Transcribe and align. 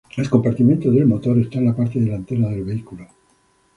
El 0.17 0.31
compartimiento 0.31 0.89
del 0.89 1.05
motor 1.05 1.37
está 1.37 1.59
en 1.59 1.65
la 1.67 1.75
parte 1.75 1.99
delantera 1.99 2.49
del 2.49 2.63
vehículo. 2.63 3.05